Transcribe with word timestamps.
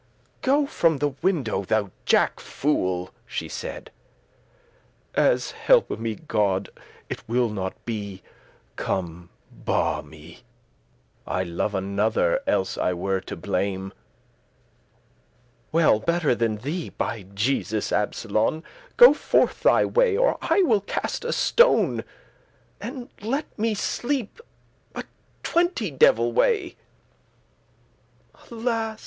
"Go 0.41 0.65
from 0.65 0.97
the 0.97 1.09
window, 1.21 1.63
thou 1.63 1.91
jack 2.07 2.39
fool," 2.39 3.11
she 3.27 3.47
said: 3.47 3.91
"As 5.13 5.51
help 5.51 5.91
me 5.91 6.15
God, 6.15 6.69
it 7.07 7.21
will 7.29 7.49
not 7.49 7.75
be, 7.85 8.23
'come 8.77 9.29
ba* 9.51 10.01
me.' 10.01 10.37
*kiss 10.37 10.41
I 11.27 11.43
love 11.43 11.75
another, 11.75 12.39
else 12.47 12.79
I 12.79 12.93
were 12.93 13.19
to 13.21 13.35
blame", 13.35 13.93
Well 15.71 15.99
better 15.99 16.33
than 16.33 16.57
thee, 16.57 16.89
by 16.89 17.27
Jesus, 17.35 17.91
Absolon. 17.91 18.63
Go 18.97 19.13
forth 19.13 19.61
thy 19.61 19.85
way, 19.85 20.17
or 20.17 20.39
I 20.41 20.63
will 20.63 20.81
cast 20.81 21.23
a 21.23 21.31
stone; 21.31 22.03
And 22.81 23.09
let 23.21 23.45
me 23.59 23.75
sleep; 23.75 24.41
*a 24.95 25.03
twenty 25.43 25.91
devil 25.91 26.31
way*. 26.33 26.53
*twenty 26.53 26.75
devils 26.75 28.15
take 28.49 28.51
ye!* 28.51 28.57
"Alas!" 28.57 28.99